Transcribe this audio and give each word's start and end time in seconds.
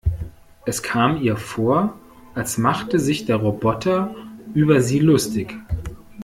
Es 0.65 0.81
kam 0.81 1.21
ihr 1.21 1.37
vor, 1.37 1.93
als 2.33 2.57
machte 2.57 2.97
sich 2.97 3.25
der 3.25 3.35
Roboter 3.35 4.15
über 4.55 4.81
sie 4.81 4.97
lustig. 4.97 5.53